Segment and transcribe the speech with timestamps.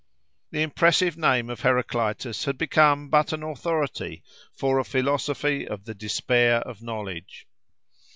[0.49, 5.93] The impressive name of Heraclitus had become but an authority for a philosophy of the
[5.93, 7.45] despair of knowledge.